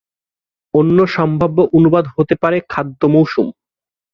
অন্য 0.73 0.97
সম্ভাব্য 1.07 1.57
অনুবাদ 1.77 2.05
হতে 2.15 2.35
পারে 2.35 2.57
"খাদ্য 2.69 3.01
মৌসুম"। 3.07 3.47